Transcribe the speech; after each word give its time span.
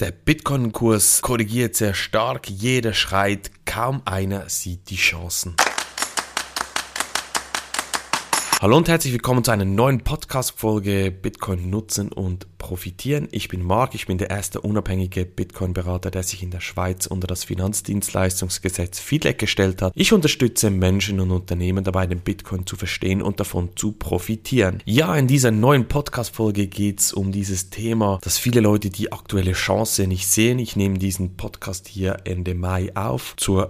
Der 0.00 0.12
Bitcoin-Kurs 0.12 1.22
korrigiert 1.22 1.74
sehr 1.74 1.92
stark, 1.92 2.48
jeder 2.48 2.94
schreit, 2.94 3.50
kaum 3.64 4.00
einer 4.04 4.48
sieht 4.48 4.90
die 4.90 4.96
Chancen. 4.96 5.56
Hallo 8.60 8.76
und 8.76 8.88
herzlich 8.88 9.12
willkommen 9.12 9.44
zu 9.44 9.52
einer 9.52 9.64
neuen 9.64 10.00
Podcast-Folge 10.00 11.12
Bitcoin 11.12 11.70
nutzen 11.70 12.10
und 12.10 12.58
profitieren. 12.58 13.28
Ich 13.30 13.46
bin 13.46 13.62
Marc, 13.62 13.94
ich 13.94 14.08
bin 14.08 14.18
der 14.18 14.30
erste 14.30 14.60
unabhängige 14.60 15.26
Bitcoin-Berater, 15.26 16.10
der 16.10 16.24
sich 16.24 16.42
in 16.42 16.50
der 16.50 16.58
Schweiz 16.58 17.06
unter 17.06 17.28
das 17.28 17.44
Finanzdienstleistungsgesetz 17.44 18.98
FIDLEG 18.98 19.38
gestellt 19.38 19.80
hat. 19.80 19.92
Ich 19.94 20.12
unterstütze 20.12 20.70
Menschen 20.70 21.20
und 21.20 21.30
Unternehmen 21.30 21.84
dabei, 21.84 22.08
den 22.08 22.18
Bitcoin 22.18 22.66
zu 22.66 22.74
verstehen 22.74 23.22
und 23.22 23.38
davon 23.38 23.76
zu 23.76 23.92
profitieren. 23.92 24.82
Ja, 24.84 25.14
in 25.14 25.28
dieser 25.28 25.52
neuen 25.52 25.86
Podcast-Folge 25.86 26.66
geht 26.66 26.98
es 26.98 27.12
um 27.12 27.30
dieses 27.30 27.70
Thema, 27.70 28.18
dass 28.22 28.38
viele 28.38 28.58
Leute 28.58 28.90
die 28.90 29.12
aktuelle 29.12 29.52
Chance 29.52 30.08
nicht 30.08 30.26
sehen. 30.26 30.58
Ich 30.58 30.74
nehme 30.74 30.98
diesen 30.98 31.36
Podcast 31.36 31.86
hier 31.86 32.16
Ende 32.24 32.56
Mai 32.56 32.90
auf 32.96 33.36
zur 33.36 33.68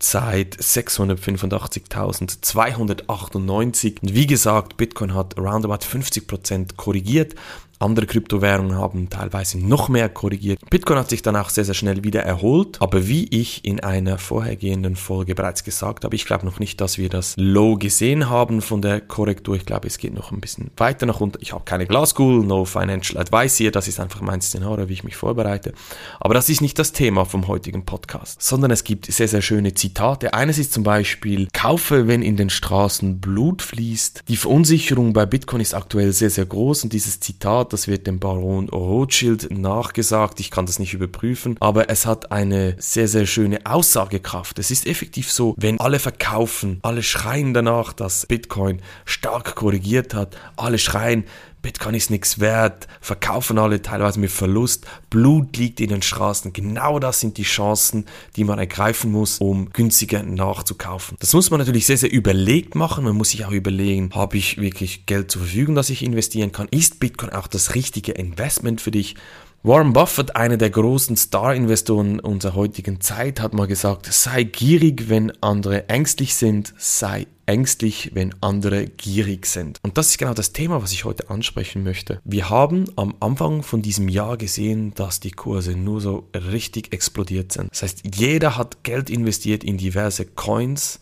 Bitcoin-Blockzeit 0.00 0.56
685.298 0.56 3.08
98. 3.08 4.02
Und 4.02 4.14
wie 4.14 4.26
gesagt, 4.26 4.76
Bitcoin 4.76 5.14
hat 5.14 5.38
roundabout 5.38 5.84
50% 5.84 6.74
korrigiert. 6.76 7.36
Andere 7.82 8.04
Kryptowährungen 8.04 8.76
haben 8.76 9.08
teilweise 9.08 9.58
noch 9.58 9.88
mehr 9.88 10.10
korrigiert. 10.10 10.58
Bitcoin 10.68 10.98
hat 10.98 11.08
sich 11.08 11.22
dann 11.22 11.34
auch 11.34 11.48
sehr, 11.48 11.64
sehr 11.64 11.72
schnell 11.72 12.04
wieder 12.04 12.22
erholt. 12.22 12.76
Aber 12.80 13.08
wie 13.08 13.26
ich 13.28 13.64
in 13.64 13.80
einer 13.80 14.18
vorhergehenden 14.18 14.96
Folge 14.96 15.34
bereits 15.34 15.64
gesagt 15.64 16.04
habe, 16.04 16.14
ich 16.14 16.26
glaube 16.26 16.44
noch 16.44 16.58
nicht, 16.58 16.78
dass 16.82 16.98
wir 16.98 17.08
das 17.08 17.34
Low 17.38 17.76
gesehen 17.76 18.28
haben 18.28 18.60
von 18.60 18.82
der 18.82 19.00
Korrektur. 19.00 19.56
Ich 19.56 19.64
glaube, 19.64 19.88
es 19.88 19.96
geht 19.96 20.12
noch 20.12 20.30
ein 20.30 20.42
bisschen 20.42 20.70
weiter 20.76 21.06
nach 21.06 21.20
unten. 21.20 21.38
Ich 21.40 21.54
habe 21.54 21.64
keine 21.64 21.86
Glaskugel, 21.86 22.44
no 22.44 22.66
financial 22.66 23.18
advice 23.18 23.56
hier. 23.56 23.72
Das 23.72 23.88
ist 23.88 23.98
einfach 23.98 24.20
mein 24.20 24.42
Szenario, 24.42 24.90
wie 24.90 24.92
ich 24.92 25.04
mich 25.04 25.16
vorbereite. 25.16 25.72
Aber 26.20 26.34
das 26.34 26.50
ist 26.50 26.60
nicht 26.60 26.78
das 26.78 26.92
Thema 26.92 27.24
vom 27.24 27.48
heutigen 27.48 27.86
Podcast, 27.86 28.42
sondern 28.42 28.72
es 28.72 28.84
gibt 28.84 29.06
sehr, 29.06 29.28
sehr 29.28 29.40
schöne 29.40 29.72
Zitate. 29.72 30.34
Eines 30.34 30.58
ist 30.58 30.74
zum 30.74 30.82
Beispiel, 30.82 31.48
kaufe, 31.54 32.06
wenn 32.06 32.20
in 32.20 32.36
den 32.36 32.50
Straßen 32.50 33.20
Blut 33.20 33.62
fließt. 33.62 34.24
Die 34.28 34.36
Verunsicherung 34.36 35.14
bei 35.14 35.24
Bitcoin 35.24 35.62
ist 35.62 35.72
aktuell 35.72 36.12
sehr, 36.12 36.28
sehr 36.28 36.44
groß 36.44 36.84
und 36.84 36.92
dieses 36.92 37.20
Zitat 37.20 37.69
das 37.72 37.88
wird 37.88 38.06
dem 38.06 38.18
Baron 38.18 38.68
Rothschild 38.68 39.50
nachgesagt. 39.50 40.40
Ich 40.40 40.50
kann 40.50 40.66
das 40.66 40.78
nicht 40.78 40.94
überprüfen, 40.94 41.56
aber 41.60 41.90
es 41.90 42.06
hat 42.06 42.32
eine 42.32 42.76
sehr, 42.78 43.08
sehr 43.08 43.26
schöne 43.26 43.64
Aussagekraft. 43.64 44.58
Es 44.58 44.70
ist 44.70 44.86
effektiv 44.86 45.30
so, 45.30 45.54
wenn 45.56 45.80
alle 45.80 45.98
verkaufen, 45.98 46.80
alle 46.82 47.02
schreien 47.02 47.54
danach, 47.54 47.92
dass 47.92 48.26
Bitcoin 48.26 48.80
stark 49.04 49.54
korrigiert 49.54 50.14
hat, 50.14 50.36
alle 50.56 50.78
schreien, 50.78 51.24
Bitcoin 51.62 51.94
ist 51.94 52.10
nichts 52.10 52.40
wert, 52.40 52.88
verkaufen 53.00 53.58
alle 53.58 53.82
teilweise 53.82 54.18
mit 54.18 54.30
Verlust, 54.30 54.86
Blut 55.10 55.56
liegt 55.56 55.80
in 55.80 55.90
den 55.90 56.02
Straßen. 56.02 56.52
Genau 56.52 56.98
das 56.98 57.20
sind 57.20 57.36
die 57.36 57.42
Chancen, 57.42 58.06
die 58.36 58.44
man 58.44 58.58
ergreifen 58.58 59.12
muss, 59.12 59.38
um 59.38 59.70
günstiger 59.72 60.22
nachzukaufen. 60.22 61.16
Das 61.20 61.34
muss 61.34 61.50
man 61.50 61.58
natürlich 61.58 61.86
sehr, 61.86 61.98
sehr 61.98 62.10
überlegt 62.12 62.74
machen. 62.74 63.04
Man 63.04 63.16
muss 63.16 63.30
sich 63.30 63.44
auch 63.44 63.50
überlegen, 63.50 64.10
habe 64.14 64.38
ich 64.38 64.58
wirklich 64.58 65.06
Geld 65.06 65.30
zur 65.30 65.42
Verfügung, 65.42 65.74
das 65.74 65.90
ich 65.90 66.02
investieren 66.02 66.52
kann? 66.52 66.68
Ist 66.70 67.00
Bitcoin 67.00 67.30
auch 67.30 67.46
das 67.46 67.74
richtige 67.74 68.12
Investment 68.12 68.80
für 68.80 68.90
dich? 68.90 69.16
Warren 69.62 69.92
Buffett, 69.92 70.36
einer 70.36 70.56
der 70.56 70.70
großen 70.70 71.18
Star-Investoren 71.18 72.18
unserer 72.18 72.54
heutigen 72.54 73.02
Zeit, 73.02 73.42
hat 73.42 73.52
mal 73.52 73.66
gesagt, 73.66 74.06
sei 74.10 74.44
gierig, 74.44 75.10
wenn 75.10 75.32
andere 75.42 75.90
ängstlich 75.90 76.34
sind, 76.34 76.72
sei 76.78 77.26
ängstlich, 77.50 78.12
wenn 78.14 78.32
andere 78.40 78.86
gierig 78.86 79.44
sind. 79.44 79.80
Und 79.82 79.98
das 79.98 80.10
ist 80.10 80.18
genau 80.18 80.34
das 80.34 80.52
Thema, 80.52 80.82
was 80.82 80.92
ich 80.92 81.04
heute 81.04 81.30
ansprechen 81.30 81.82
möchte. 81.82 82.20
Wir 82.24 82.48
haben 82.48 82.84
am 82.94 83.16
Anfang 83.18 83.64
von 83.64 83.82
diesem 83.82 84.08
Jahr 84.08 84.36
gesehen, 84.36 84.94
dass 84.94 85.18
die 85.18 85.32
Kurse 85.32 85.72
nur 85.72 86.00
so 86.00 86.28
richtig 86.32 86.92
explodiert 86.92 87.50
sind. 87.50 87.72
Das 87.72 87.82
heißt, 87.82 88.02
jeder 88.14 88.56
hat 88.56 88.84
Geld 88.84 89.10
investiert 89.10 89.64
in 89.64 89.78
diverse 89.78 90.26
Coins, 90.26 91.00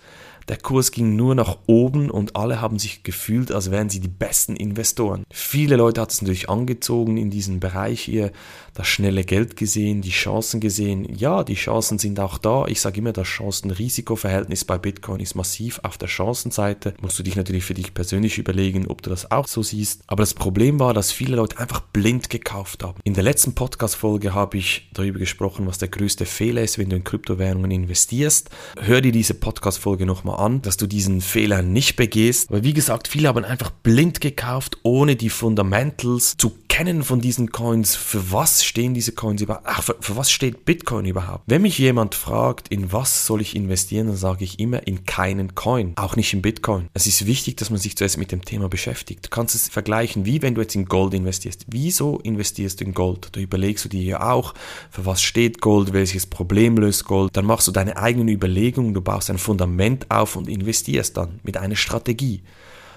der 0.48 0.56
Kurs 0.56 0.92
ging 0.92 1.14
nur 1.14 1.34
nach 1.34 1.58
oben 1.66 2.11
und 2.11 2.36
alle 2.36 2.61
haben 2.61 2.78
sich 2.78 3.02
gefühlt, 3.02 3.52
als 3.52 3.70
wären 3.70 3.90
sie 3.90 4.00
die 4.00 4.08
besten 4.08 4.56
Investoren. 4.56 5.24
Viele 5.30 5.77
Leute 5.77 6.00
hat 6.00 6.11
es 6.11 6.23
natürlich 6.23 6.48
angezogen 6.48 7.17
in 7.18 7.30
diesen 7.30 7.61
Bereich 7.61 8.00
hier, 8.00 8.33
das 8.74 8.86
schnelle 8.86 9.24
Geld 9.24 9.56
gesehen, 9.56 10.02
die 10.02 10.11
Chancen 10.11 10.61
gesehen. 10.61 11.06
Ja, 11.17 11.42
die 11.42 11.55
Chancen 11.55 11.98
sind 11.98 12.20
auch 12.20 12.39
da. 12.39 12.67
Ich 12.67 12.80
sage 12.80 12.98
immer, 12.98 13.12
das 13.12 13.27
Chancen-Risiko-Verhältnis 13.27 14.64
bei 14.64 14.78
Bitcoin 14.78 15.20
ist 15.20 15.34
massiv 15.34 15.80
auf 15.83 15.98
der 15.98 16.06
Chancenseite. 16.06 16.94
Musst 17.00 17.18
du 17.18 17.24
dich 17.24 17.34
natürlich 17.34 17.64
für 17.64 17.74
dich 17.74 17.92
persönlich 17.92 18.39
überlegen, 18.39 18.86
ob 18.86 19.02
du 19.02 19.11
das 19.11 19.30
auch 19.33 19.48
so 19.48 19.62
siehst. 19.62 20.02
Aber 20.06 20.23
das 20.23 20.33
Problem 20.33 20.78
war, 20.78 20.94
dass 20.94 21.11
viele 21.11 21.36
Leute 21.36 21.58
einfach 21.58 21.80
blind 21.80 22.30
gekauft 22.30 22.84
haben. 22.84 23.00
In 23.05 23.14
der 23.14 23.24
letzten 23.24 23.55
Podcast-Folge 23.55 24.33
habe 24.33 24.56
ich 24.56 24.89
darüber 24.94 25.18
gesprochen, 25.18 25.67
was 25.67 25.78
der 25.78 25.89
größte 25.89 26.24
Fehler 26.24 26.62
ist, 26.62 26.78
wenn 26.78 26.89
du 26.89 26.96
in 26.96 27.05
Kryptowährungen 27.05 27.73
investierst. 27.73 28.48
Hör 28.80 29.00
dir 29.00 29.12
diese 29.12 29.34
Podcast-Folge 29.34 30.06
nochmal 30.06 30.37
an, 30.38 30.62
dass 30.62 30.76
du 30.76 30.86
diesen 30.86 31.20
Fehler 31.20 31.62
nicht 31.62 31.96
begehst. 31.96 32.50
Aber 32.50 32.64
wie 32.64 32.72
gesagt, 32.72 33.08
viele 33.08 33.28
haben 33.28 33.44
einfach 33.44 33.70
blind 33.70 34.20
gekauft, 34.20 34.78
ohne 34.82 35.16
die 35.16 35.30
Fundamentals 35.30 36.36
zu 36.36 36.56
kennen 36.78 37.02
von 37.02 37.20
diesen 37.20 37.50
Coins. 37.50 37.96
Für 37.96 38.30
was 38.30 38.64
stehen 38.64 38.94
diese 38.94 39.11
Coins 39.11 39.42
überhaupt? 39.42 39.66
Ach, 39.66 39.83
für, 39.83 39.96
für 39.98 40.14
was 40.14 40.30
steht 40.30 40.64
Bitcoin 40.64 41.06
überhaupt? 41.06 41.42
Wenn 41.48 41.62
mich 41.62 41.77
jemand 41.77 42.14
fragt, 42.14 42.68
in 42.68 42.92
was 42.92 43.27
soll 43.27 43.40
ich 43.40 43.56
investieren, 43.56 44.06
dann 44.06 44.16
sage 44.16 44.44
ich 44.44 44.61
immer 44.61 44.86
in 44.86 45.05
keinen 45.05 45.56
Coin. 45.56 45.94
Auch 45.96 46.14
nicht 46.14 46.33
in 46.34 46.40
Bitcoin. 46.40 46.86
Es 46.94 47.08
ist 47.08 47.27
wichtig, 47.27 47.56
dass 47.56 47.70
man 47.70 47.80
sich 47.80 47.96
zuerst 47.96 48.17
mit 48.17 48.30
dem 48.30 48.44
Thema 48.44 48.68
beschäftigt. 48.68 49.27
Du 49.27 49.30
kannst 49.30 49.56
es 49.56 49.68
vergleichen, 49.68 50.24
wie 50.24 50.40
wenn 50.40 50.55
du 50.55 50.61
jetzt 50.61 50.77
in 50.77 50.84
Gold 50.84 51.14
investierst. 51.14 51.64
Wieso 51.67 52.20
investierst 52.20 52.80
du 52.80 52.84
in 52.84 52.94
Gold? 52.94 53.30
Da 53.33 53.40
überlegst 53.40 53.84
du 53.84 53.88
dir 53.88 54.05
ja 54.05 54.30
auch, 54.30 54.55
für 54.88 55.05
was 55.05 55.20
steht 55.20 55.61
Gold, 55.61 55.92
welches 55.92 56.27
Problem 56.27 56.77
löst 56.77 57.06
Gold. 57.06 57.36
Dann 57.36 57.44
machst 57.44 57.67
du 57.67 57.72
deine 57.72 57.96
eigenen 57.96 58.28
Überlegungen, 58.28 58.94
du 58.94 59.00
baust 59.00 59.30
ein 59.30 59.38
Fundament 59.38 60.08
auf 60.12 60.36
und 60.36 60.48
investierst 60.48 61.17
dann 61.17 61.40
mit 61.42 61.56
einer 61.56 61.74
Strategie. 61.74 62.42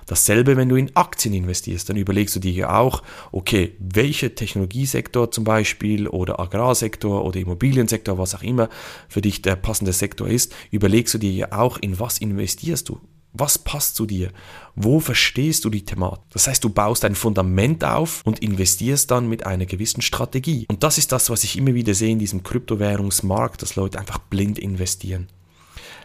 Dasselbe, 0.06 0.58
wenn 0.58 0.70
du 0.70 0.76
in 0.76 0.96
Aktien 0.96 1.34
investierst, 1.34 1.90
dann 1.90 1.98
überlegst 1.98 2.36
du 2.36 2.40
dir 2.40 2.52
ja 2.52 2.80
auch, 2.80 3.04
okay, 3.32 3.76
welcher 3.80 4.36
Technologiesektor 4.36 5.32
zum 5.32 5.44
Beispiel 5.44 6.08
oder 6.08 6.40
Agrarsektor 6.40 7.24
oder 7.26 7.40
Immobiliensektor, 7.40 8.18
was 8.18 8.36
auch 8.36 8.44
immer 8.44 8.70
für 9.08 9.22
dich 9.22 9.42
der 9.42 9.56
passende 9.56 9.94
Sektor 9.94 10.28
ist, 10.28 10.54
überlegst 10.72 11.14
du 11.14 11.18
dir 11.18 11.32
ja 11.32 11.52
auch, 11.52 11.78
in 11.78 12.00
was 12.00 12.18
investierst 12.18 12.90
du. 12.90 13.00
Was 13.34 13.58
passt 13.58 13.96
zu 13.96 14.06
dir? 14.06 14.32
Wo 14.76 15.00
verstehst 15.00 15.64
du 15.64 15.70
die 15.70 15.86
Thematik? 15.86 16.24
Das 16.32 16.48
heißt, 16.48 16.64
du 16.64 16.70
baust 16.70 17.06
ein 17.06 17.16
Fundament 17.16 17.84
auf 17.86 18.22
und 18.26 18.40
investierst 18.40 19.10
dann 19.10 19.30
mit 19.30 19.46
einer 19.46 19.66
gewissen 19.66 20.02
Strategie. 20.02 20.66
Und 20.68 20.84
das 20.84 20.98
ist 20.98 21.14
das, 21.14 21.30
was 21.30 21.46
ich 21.46 21.58
immer 21.58 21.74
wieder 21.74 21.94
sehe 21.94 22.12
in 22.12 22.20
diesem 22.20 22.44
Kryptowährungsmarkt, 22.44 23.62
dass 23.62 23.78
Leute 23.78 24.00
einfach 24.00 24.18
blind 24.18 24.60
investieren. 24.60 25.28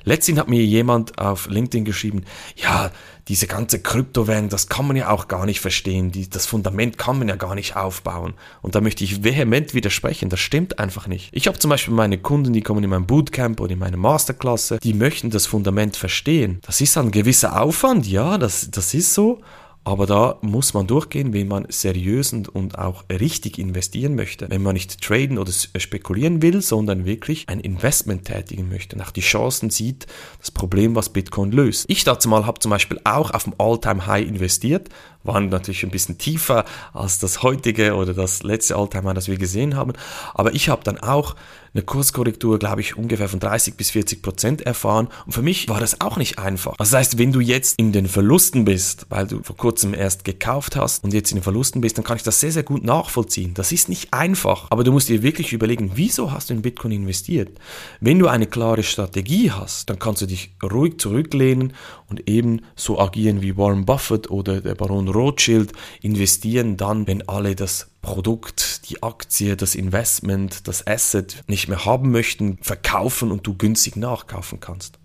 Letztens 0.06 0.38
hat 0.38 0.48
mir 0.48 0.64
jemand 0.64 1.18
auf 1.18 1.48
LinkedIn 1.48 1.84
geschrieben, 1.84 2.24
ja, 2.54 2.92
diese 3.26 3.48
ganze 3.48 3.80
Kryptowährung, 3.80 4.48
das 4.48 4.68
kann 4.68 4.86
man 4.86 4.94
ja 4.94 5.10
auch 5.10 5.26
gar 5.26 5.46
nicht 5.46 5.60
verstehen. 5.60 6.12
Die, 6.12 6.30
das 6.30 6.46
Fundament 6.46 6.96
kann 6.96 7.18
man 7.18 7.26
ja 7.26 7.34
gar 7.34 7.56
nicht 7.56 7.74
aufbauen. 7.74 8.34
Und 8.62 8.76
da 8.76 8.80
möchte 8.80 9.02
ich 9.02 9.24
vehement 9.24 9.74
widersprechen. 9.74 10.28
Das 10.28 10.38
stimmt 10.38 10.78
einfach 10.78 11.08
nicht. 11.08 11.30
Ich 11.32 11.48
habe 11.48 11.58
zum 11.58 11.70
Beispiel 11.70 11.92
meine 11.92 12.18
Kunden, 12.18 12.52
die 12.52 12.62
kommen 12.62 12.84
in 12.84 12.90
mein 12.90 13.06
Bootcamp 13.06 13.60
oder 13.60 13.72
in 13.72 13.80
meine 13.80 13.96
Masterklasse, 13.96 14.78
die 14.80 14.94
möchten 14.94 15.30
das 15.30 15.46
Fundament 15.46 15.96
verstehen. 15.96 16.60
Das 16.64 16.80
ist 16.80 16.96
ein 16.96 17.10
gewisser 17.10 17.60
Aufwand, 17.60 18.06
ja, 18.06 18.38
das, 18.38 18.70
das 18.70 18.94
ist 18.94 19.12
so. 19.12 19.40
Aber 19.86 20.06
da 20.06 20.38
muss 20.40 20.74
man 20.74 20.88
durchgehen, 20.88 21.32
wenn 21.32 21.46
man 21.46 21.66
seriös 21.68 22.32
und, 22.32 22.76
auch 22.76 23.04
richtig 23.08 23.56
investieren 23.56 24.16
möchte. 24.16 24.50
Wenn 24.50 24.64
man 24.64 24.72
nicht 24.72 25.00
traden 25.00 25.38
oder 25.38 25.52
spekulieren 25.52 26.42
will, 26.42 26.60
sondern 26.60 27.04
wirklich 27.04 27.48
ein 27.48 27.60
Investment 27.60 28.24
tätigen 28.24 28.68
möchte, 28.68 28.98
nach 28.98 29.12
die 29.12 29.20
Chancen 29.20 29.70
sieht, 29.70 30.08
das 30.40 30.50
Problem, 30.50 30.96
was 30.96 31.10
Bitcoin 31.10 31.52
löst. 31.52 31.84
Ich 31.86 32.02
dazu 32.02 32.28
mal 32.28 32.46
habe 32.46 32.58
zum 32.58 32.70
Beispiel 32.70 33.00
auch 33.04 33.30
auf 33.30 33.44
dem 33.44 33.54
All-Time-High 33.58 34.26
investiert, 34.26 34.88
waren 35.22 35.50
natürlich 35.50 35.84
ein 35.84 35.90
bisschen 35.90 36.18
tiefer 36.18 36.64
als 36.92 37.20
das 37.20 37.44
heutige 37.44 37.94
oder 37.94 38.12
das 38.12 38.42
letzte 38.42 38.74
All-Time-High, 38.74 39.14
das 39.14 39.28
wir 39.28 39.38
gesehen 39.38 39.76
haben. 39.76 39.92
Aber 40.34 40.52
ich 40.52 40.68
habe 40.68 40.82
dann 40.82 40.98
auch 40.98 41.36
eine 41.76 41.84
Kurskorrektur, 41.84 42.58
glaube 42.58 42.80
ich, 42.80 42.96
ungefähr 42.96 43.28
von 43.28 43.38
30 43.38 43.74
bis 43.74 43.90
40 43.90 44.22
Prozent 44.22 44.62
erfahren. 44.62 45.08
Und 45.26 45.32
für 45.32 45.42
mich 45.42 45.68
war 45.68 45.78
das 45.78 46.00
auch 46.00 46.16
nicht 46.16 46.38
einfach. 46.38 46.76
Das 46.78 46.92
heißt, 46.92 47.18
wenn 47.18 47.32
du 47.32 47.40
jetzt 47.40 47.78
in 47.78 47.92
den 47.92 48.06
Verlusten 48.06 48.64
bist, 48.64 49.06
weil 49.10 49.26
du 49.26 49.42
vor 49.42 49.56
kurzem 49.56 49.92
erst 49.92 50.24
gekauft 50.24 50.74
hast 50.74 51.04
und 51.04 51.12
jetzt 51.12 51.30
in 51.32 51.36
den 51.36 51.42
Verlusten 51.42 51.82
bist, 51.82 51.98
dann 51.98 52.04
kann 52.04 52.16
ich 52.16 52.22
das 52.22 52.40
sehr, 52.40 52.52
sehr 52.52 52.62
gut 52.62 52.82
nachvollziehen. 52.82 53.52
Das 53.52 53.72
ist 53.72 53.90
nicht 53.90 54.14
einfach. 54.14 54.68
Aber 54.70 54.84
du 54.84 54.92
musst 54.92 55.10
dir 55.10 55.22
wirklich 55.22 55.52
überlegen, 55.52 55.92
wieso 55.94 56.32
hast 56.32 56.48
du 56.48 56.54
in 56.54 56.62
Bitcoin 56.62 56.92
investiert? 56.92 57.50
Wenn 58.00 58.18
du 58.18 58.26
eine 58.26 58.46
klare 58.46 58.82
Strategie 58.82 59.50
hast, 59.50 59.90
dann 59.90 59.98
kannst 59.98 60.22
du 60.22 60.26
dich 60.26 60.54
ruhig 60.62 60.98
zurücklehnen 60.98 61.74
und 62.08 62.28
eben 62.28 62.62
so 62.74 62.98
agieren 62.98 63.42
wie 63.42 63.56
Warren 63.58 63.84
Buffett 63.84 64.30
oder 64.30 64.62
der 64.62 64.74
Baron 64.74 65.08
Rothschild, 65.08 65.72
investieren 66.00 66.78
dann, 66.78 67.06
wenn 67.06 67.28
alle 67.28 67.54
das 67.54 67.88
Produkt, 68.06 68.88
die 68.88 69.02
Aktie, 69.02 69.56
das 69.56 69.74
Investment, 69.74 70.68
das 70.68 70.86
Asset 70.86 71.42
nicht 71.48 71.66
mehr 71.66 71.84
haben 71.84 72.12
möchten, 72.12 72.56
verkaufen 72.62 73.32
und 73.32 73.44
du 73.48 73.54
günstig 73.54 73.96
nachkaufen 73.96 74.60
kannst. 74.60 75.00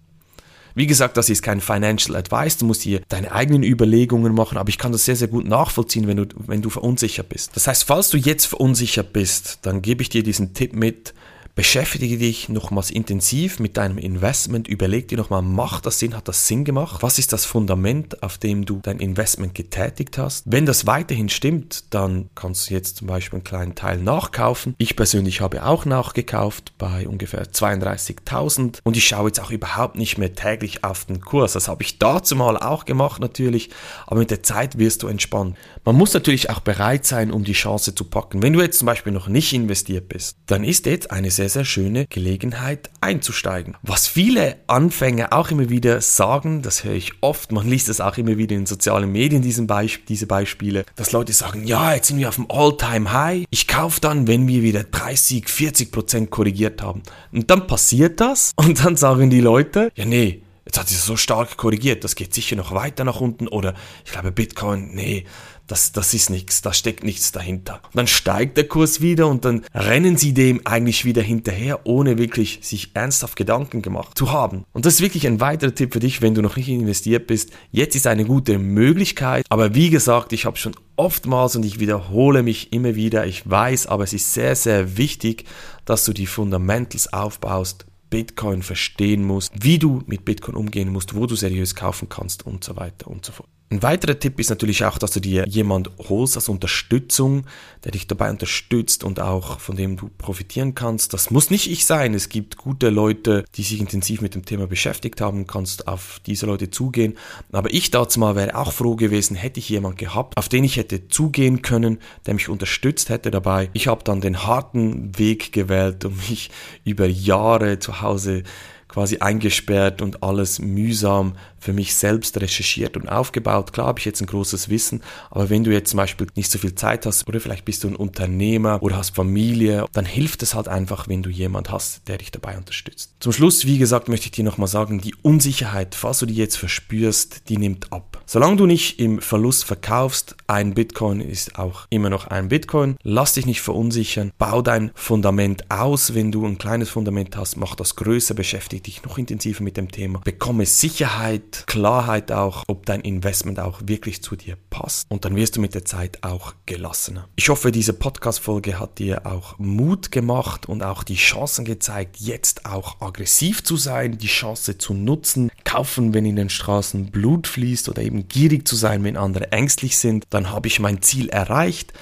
Wie 0.76 0.86
gesagt, 0.86 1.18
das 1.18 1.28
ist 1.30 1.42
kein 1.42 1.62
Financial 1.62 2.16
Advice, 2.16 2.58
du 2.58 2.66
musst 2.68 2.84
hier 2.84 3.02
deine 3.10 3.32
eigenen 3.32 3.64
Überlegungen 3.64 4.36
machen, 4.36 4.60
aber 4.60 4.70
ich 4.70 4.78
kann 4.78 4.92
das 4.92 5.04
sehr, 5.04 5.16
sehr 5.16 5.28
gut 5.28 5.48
nachvollziehen, 5.48 6.06
wenn 6.06 6.18
du, 6.18 6.26
wenn 6.46 6.62
du 6.62 6.70
verunsichert 6.70 7.28
bist. 7.28 7.56
Das 7.56 7.66
heißt, 7.66 7.86
falls 7.86 8.10
du 8.12 8.18
jetzt 8.18 8.46
verunsichert 8.46 9.12
bist, 9.12 9.60
dann 9.64 9.82
gebe 9.82 10.04
ich 10.04 10.10
dir 10.10 10.22
diesen 10.22 10.54
Tipp 10.54 10.74
mit, 10.74 11.16
Beschäftige 11.62 12.18
dich 12.18 12.50
nochmals 12.50 12.90
intensiv 12.90 13.60
mit 13.60 13.78
deinem 13.78 14.00
Investment, 14.00 14.68
überleg 14.68 15.08
dir 15.10 15.20
nochmal, 15.20 15.44
macht 15.44 15.86
das 15.86 16.00
Sinn, 16.00 16.18
hat 16.18 16.28
das 16.28 16.48
Sinn 16.48 16.66
gemacht? 16.66 17.04
Was 17.04 17.20
ist 17.20 17.34
das 17.34 17.46
Fundament, 17.46 18.24
auf 18.24 18.40
dem 18.40 18.66
du 18.66 18.80
dein 18.82 19.00
Investment 19.00 19.54
getätigt 19.54 20.18
hast? 20.18 20.44
Wenn 20.48 20.66
das 20.66 20.88
weiterhin 20.88 21.30
stimmt, 21.30 21.94
dann 21.94 22.32
kannst 22.34 22.68
du 22.68 22.74
jetzt 22.74 22.98
zum 22.98 23.06
Beispiel 23.06 23.38
einen 23.38 23.44
kleinen 23.44 23.76
Teil 23.76 24.00
nachkaufen. 24.00 24.74
Ich 24.80 24.96
persönlich 24.96 25.42
habe 25.42 25.64
auch 25.64 25.86
nachgekauft 25.86 26.74
bei 26.80 27.08
ungefähr 27.08 27.44
32.000 27.44 28.80
und 28.84 28.98
ich 28.98 29.08
schaue 29.08 29.28
jetzt 29.28 29.40
auch 29.40 29.52
überhaupt 29.52 29.98
nicht 29.98 30.18
mehr 30.18 30.34
täglich 30.34 30.84
auf 30.84 31.06
den 31.06 31.22
Kurs. 31.22 31.54
Das 31.54 31.68
habe 31.68 31.84
ich 31.84 32.00
dazu 32.00 32.36
mal 32.36 32.58
auch 32.58 32.86
gemacht 32.86 33.22
natürlich, 33.22 33.70
aber 34.08 34.22
mit 34.22 34.32
der 34.32 34.42
Zeit 34.42 34.80
wirst 34.80 35.04
du 35.04 35.08
entspannt. 35.08 35.56
Man 35.86 35.96
muss 35.96 36.16
natürlich 36.16 36.50
auch 36.50 36.62
bereit 36.62 37.06
sein, 37.06 37.30
um 37.30 37.44
die 37.44 37.54
Chance 37.54 37.94
zu 37.94 38.06
packen. 38.06 38.42
Wenn 38.42 38.54
du 38.54 38.62
jetzt 38.62 38.80
zum 38.80 38.88
Beispiel 38.88 39.14
noch 39.14 39.28
nicht 39.28 39.54
investiert 39.54 40.10
bist, 40.10 40.38
dann 40.48 40.64
ist 40.64 40.88
jetzt 40.88 41.12
eine 41.12 41.30
sehr 41.30 41.51
sehr, 41.52 41.66
schöne 41.66 42.06
Gelegenheit 42.08 42.90
einzusteigen. 43.02 43.76
Was 43.82 44.08
viele 44.08 44.58
Anfänger 44.68 45.34
auch 45.34 45.52
immer 45.52 45.70
wieder 45.70 46.02
sagen, 46.02 46.62
das 46.62 46.84
höre 46.84 46.94
ich 46.94 47.14
oft, 47.22 47.52
man 47.52 47.68
liest 47.68 47.90
das 47.90 48.02
auch 48.02 48.18
immer 48.18 48.38
wieder 48.38 48.56
in 48.56 48.66
sozialen 48.66 49.12
Medien, 49.12 49.42
diesen 49.42 49.68
Beisp 49.68 50.06
diese 50.08 50.28
Beispiele, 50.28 50.86
dass 50.96 51.12
Leute 51.12 51.34
sagen, 51.34 51.66
ja, 51.66 51.94
jetzt 51.94 52.08
sind 52.08 52.18
wir 52.18 52.30
auf 52.30 52.36
dem 52.36 52.50
All-Time-High, 52.50 53.46
ich 53.50 53.68
kaufe 53.68 54.02
dann, 54.02 54.28
wenn 54.28 54.48
wir 54.48 54.64
wieder 54.64 54.84
30, 54.84 55.48
40 55.50 55.92
Prozent 55.92 56.32
korrigiert 56.32 56.82
haben. 56.82 57.04
Und 57.32 57.50
dann 57.52 57.68
passiert 57.68 58.20
das 58.20 58.52
und 58.56 58.84
dann 58.84 58.96
sagen 58.96 59.30
die 59.30 59.42
Leute, 59.42 59.92
ja 59.96 60.06
nee, 60.06 60.42
jetzt 60.66 60.80
hat 60.80 60.90
es 60.90 61.06
so 61.06 61.16
stark 61.18 61.58
korrigiert, 61.58 62.04
das 62.04 62.16
geht 62.16 62.34
sicher 62.34 62.56
noch 62.56 62.72
weiter 62.72 63.04
nach 63.04 63.20
unten 63.20 63.48
oder 63.48 63.74
ich 64.06 64.12
glaube 64.12 64.32
Bitcoin, 64.32 64.94
nee, 64.94 65.26
das, 65.72 65.94
das 65.94 66.14
ist 66.14 66.30
nichts, 66.30 66.62
da 66.62 66.74
steckt 66.74 67.04
nichts 67.04 67.32
dahinter. 67.32 67.76
Und 67.86 67.96
dann 67.96 68.08
steigt 68.08 68.58
der 68.58 68.68
Kurs 68.68 69.00
wieder 69.00 69.28
und 69.28 69.46
dann 69.46 69.64
rennen 69.74 70.18
sie 70.18 70.34
dem 70.34 70.62
eigentlich 70.66 71.06
wieder 71.06 71.22
hinterher, 71.22 71.86
ohne 71.86 72.18
wirklich 72.18 72.60
sich 72.62 72.92
ernsthaft 72.94 73.38
Gedanken 73.38 73.82
gemacht 73.82 74.18
zu 74.18 74.32
haben. 74.32 74.66
Und 74.74 74.86
das 74.86 74.96
ist 74.96 75.02
wirklich 75.02 75.26
ein 75.28 75.40
weiterer 75.40 75.74
Tipp 75.74 75.94
für 75.94 76.00
dich, 76.00 76.22
wenn 76.22 76.36
du 76.36 76.42
noch 76.42 76.58
nicht 76.58 76.68
investiert 76.68 77.28
bist. 77.28 77.52
Jetzt 77.72 77.96
ist 77.96 78.06
eine 78.06 78.26
gute 78.26 78.60
Möglichkeit, 78.60 79.46
aber 79.50 79.74
wie 79.74 79.90
gesagt, 79.90 80.34
ich 80.34 80.46
habe 80.46 80.58
schon 80.58 80.76
oftmals 80.98 81.56
und 81.56 81.64
ich 81.64 81.80
wiederhole 81.80 82.44
mich 82.44 82.74
immer 82.74 82.96
wieder, 82.96 83.26
ich 83.26 83.50
weiß, 83.50 83.88
aber 83.88 84.04
es 84.04 84.14
ist 84.14 84.34
sehr, 84.34 84.56
sehr 84.58 84.98
wichtig, 84.98 85.46
dass 85.86 86.04
du 86.04 86.12
die 86.12 86.28
Fundamentals 86.28 87.12
aufbaust, 87.14 87.86
Bitcoin 88.12 88.62
verstehen 88.62 89.24
musst, 89.24 89.52
wie 89.64 89.80
du 89.80 90.04
mit 90.06 90.26
Bitcoin 90.26 90.56
umgehen 90.56 90.90
musst, 90.90 91.16
wo 91.16 91.26
du 91.26 91.36
seriös 91.36 91.74
kaufen 91.74 92.10
kannst 92.10 92.46
und 92.46 92.64
so 92.64 92.76
weiter 92.76 93.08
und 93.08 93.26
so 93.26 93.32
fort. 93.32 93.50
Ein 93.72 93.84
weiterer 93.84 94.20
Tipp 94.20 94.38
ist 94.38 94.50
natürlich 94.50 94.84
auch, 94.84 94.98
dass 94.98 95.12
du 95.12 95.22
dir 95.22 95.48
jemand 95.48 95.90
holst 96.10 96.36
als 96.36 96.50
Unterstützung, 96.50 97.46
der 97.86 97.94
dich 97.94 98.06
dabei 98.06 98.30
unterstützt 98.30 99.06
und 99.06 99.22
auch 99.22 99.62
von 99.62 99.78
dem 99.78 99.96
du 99.96 100.10
profitieren 100.18 100.76
kannst. 100.76 101.14
Das 101.14 101.32
muss 101.32 101.50
nicht 101.50 101.72
ich 101.72 101.86
sein. 101.86 102.14
Es 102.14 102.28
gibt 102.28 102.58
gute 102.58 102.90
Leute, 102.90 103.46
die 103.56 103.64
sich 103.64 103.80
intensiv 103.80 104.20
mit 104.20 104.36
dem 104.36 104.44
Thema 104.44 104.68
beschäftigt 104.68 105.22
haben, 105.22 105.48
kannst 105.48 105.88
auf 105.88 106.20
diese 106.26 106.48
Leute 106.48 106.70
zugehen. 106.70 107.18
Aber 107.54 107.74
ich 107.74 107.92
dazu 107.92 108.20
mal 108.20 108.36
wäre 108.36 108.58
auch 108.58 108.74
froh 108.74 108.98
gewesen, 108.98 109.38
hätte 109.38 109.62
ich 109.62 109.70
jemand 109.70 109.98
gehabt, 109.98 110.36
auf 110.36 110.50
den 110.50 110.66
ich 110.66 110.76
hätte 110.76 111.08
zugehen 111.08 111.62
können, 111.62 112.00
der 112.26 112.34
mich 112.34 112.50
unterstützt 112.50 113.08
hätte 113.08 113.32
dabei. 113.32 113.70
Ich 113.72 113.88
habe 113.88 114.04
dann 114.04 114.20
den 114.20 114.46
harten 114.46 115.18
Weg 115.18 115.54
gewählt 115.54 116.04
und 116.04 116.30
mich 116.30 116.52
über 116.84 117.06
Jahre 117.06 117.80
zu 117.80 118.02
Hause 118.02 118.44
quasi 118.92 119.20
eingesperrt 119.20 120.02
und 120.02 120.22
alles 120.22 120.60
mühsam 120.60 121.38
für 121.62 121.74
mich 121.74 121.96
selbst 121.96 122.40
recherchiert 122.40 122.98
und 122.98 123.08
aufgebaut. 123.08 123.74
Klar 123.74 123.88
habe 123.88 124.00
ich 124.00 124.06
jetzt 124.06 124.22
ein 124.22 124.28
großes 124.28 124.70
Wissen, 124.70 125.02
aber 125.30 125.50
wenn 125.50 125.64
du 125.64 125.72
jetzt 125.72 125.92
zum 125.92 125.98
Beispiel 125.98 126.28
nicht 126.36 126.52
so 126.52 126.58
viel 126.58 126.76
Zeit 126.76 127.06
hast 127.06 127.28
oder 127.28 127.40
vielleicht 127.40 127.66
bist 127.66 127.84
du 127.84 127.88
ein 127.88 127.96
Unternehmer 127.96 128.82
oder 128.82 128.98
hast 128.98 129.16
Familie, 129.16 129.86
dann 129.94 130.06
hilft 130.06 130.44
es 130.44 130.56
halt 130.56 130.68
einfach, 130.68 131.08
wenn 131.08 131.24
du 131.24 131.30
jemand 131.30 131.72
hast, 131.72 132.08
der 132.08 132.18
dich 132.18 132.32
dabei 132.32 132.58
unterstützt. 132.58 133.14
Zum 133.20 133.32
Schluss, 133.32 133.66
wie 133.66 133.78
gesagt, 133.78 134.10
möchte 134.10 134.28
ich 134.28 134.32
dir 134.32 134.44
nochmal 134.44 134.68
sagen, 134.68 135.02
die 135.02 135.16
Unsicherheit, 135.22 135.96
falls 135.96 136.20
du 136.20 136.26
die 136.26 136.36
jetzt 136.36 136.58
verspürst, 136.58 137.50
die 137.50 137.58
nimmt 137.58 137.92
ab. 137.92 138.22
Solange 138.26 138.56
du 138.56 138.66
nicht 138.66 139.00
im 139.00 139.22
Verlust 139.22 139.66
verkaufst, 139.66 140.36
ein 140.48 140.74
Bitcoin 140.74 141.22
ist 141.22 141.60
auch 141.60 141.86
immer 141.90 142.10
noch 142.10 142.28
ein 142.28 142.50
Bitcoin. 142.50 142.98
Lass 143.04 143.34
dich 143.34 143.46
nicht 143.46 143.62
verunsichern, 143.62 144.32
bau 144.38 144.62
dein 144.62 144.92
Fundament 144.96 145.70
aus. 145.70 146.14
Wenn 146.14 146.32
du 146.32 146.46
ein 146.46 146.58
kleines 146.58 146.90
Fundament 146.90 147.36
hast, 147.36 147.58
mach 147.58 147.76
das 147.76 147.96
größer, 147.96 148.34
beschäftige 148.34 148.62
beschäftige 148.62 148.82
dich 148.82 149.04
noch 149.04 149.18
intensiver 149.18 149.64
mit 149.64 149.78
dem 149.78 149.92
Thema, 149.92 150.20
bekomme 150.20 150.66
Sicherheit, 150.66 151.51
Klarheit 151.68 152.32
auch, 152.32 152.64
ob 152.68 152.86
dein 152.86 153.02
Investment 153.02 153.60
auch 153.60 153.82
wirklich 153.86 154.22
zu 154.22 154.36
dir 154.36 154.58
passt 154.70 155.10
und 155.10 155.26
dann 155.26 155.36
wirst 155.36 155.56
du 155.56 155.62
mit 155.62 155.74
der 155.74 155.86
Zeit 155.86 156.24
auch 156.24 156.54
gelassener. 156.66 157.28
Ich 157.36 157.50
hoffe, 157.50 157.72
diese 157.72 157.94
Podcast-Folge 157.94 158.80
hat 158.80 159.00
dir 159.00 159.26
auch 159.26 159.58
Mut 159.60 160.12
gemacht 160.12 160.68
und 160.68 160.84
auch 160.84 161.04
die 161.04 161.16
Chancen 161.16 161.66
gezeigt, 161.66 162.18
jetzt 162.20 162.66
auch 162.66 163.02
aggressiv 163.02 163.64
zu 163.64 163.78
sein, 163.78 164.18
die 164.18 164.28
Chance 164.28 164.78
zu 164.78 164.94
nutzen, 164.94 165.52
kaufen, 165.64 166.14
wenn 166.14 166.26
in 166.26 166.36
den 166.36 166.50
Straßen 166.50 167.12
Blut 167.12 167.48
fließt 167.48 167.90
oder 167.90 168.02
eben 168.02 168.28
gierig 168.28 168.68
zu 168.68 168.76
sein, 168.76 169.04
wenn 169.04 169.18
andere 169.18 169.52
ängstlich 169.52 169.98
sind, 169.98 170.26
dann 170.30 170.52
habe 170.52 170.68
ich 170.68 170.80
mein 170.80 171.02
Ziel 171.02 171.30
erreicht. 171.30 171.94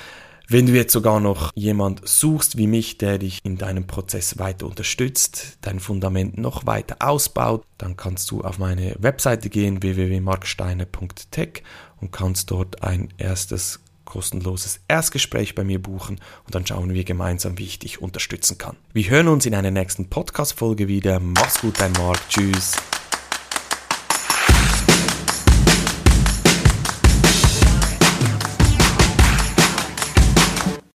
Wenn 0.51 0.65
du 0.65 0.73
jetzt 0.73 0.93
sogar 0.93 1.19
noch 1.19 1.51
jemand 1.53 2.07
suchst 2.09 2.57
wie 2.57 2.65
mich, 2.65 2.97
der 2.97 3.19
dich 3.19 3.39
in 3.43 3.59
deinem 3.59 3.85
Prozess 3.85 4.39
weiter 4.39 4.65
unterstützt, 4.65 5.59
dein 5.61 5.79
Fundament 5.79 6.39
noch 6.39 6.65
weiter 6.65 6.95
ausbaut, 7.01 7.63
dann 7.77 7.95
kannst 7.95 8.31
du 8.31 8.41
auf 8.41 8.57
meine 8.57 8.95
Webseite 8.97 9.51
gehen 9.51 9.83
www.marksteiner.tech 9.83 11.61
und 12.01 12.11
kannst 12.11 12.49
dort 12.49 12.81
ein 12.81 13.09
erstes 13.19 13.81
kostenloses 14.05 14.79
Erstgespräch 14.87 15.53
bei 15.53 15.63
mir 15.63 15.79
buchen 15.79 16.19
und 16.45 16.55
dann 16.55 16.65
schauen 16.65 16.95
wir 16.95 17.03
gemeinsam, 17.03 17.59
wie 17.59 17.65
ich 17.65 17.77
dich 17.77 18.01
unterstützen 18.01 18.57
kann. 18.57 18.75
Wir 18.91 19.07
hören 19.07 19.27
uns 19.27 19.45
in 19.45 19.53
einer 19.53 19.69
nächsten 19.69 20.09
Podcast-Folge 20.09 20.87
wieder. 20.87 21.19
Mach's 21.19 21.61
gut, 21.61 21.79
dein 21.79 21.91
Marc. 21.91 22.27
Tschüss. 22.27 22.75